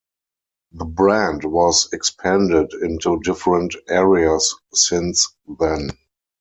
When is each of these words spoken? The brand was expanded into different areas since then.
The 0.71 0.85
brand 0.85 1.43
was 1.43 1.87
expanded 1.93 2.73
into 2.81 3.19
different 3.19 3.75
areas 3.87 4.55
since 4.73 5.31
then. 5.59 5.91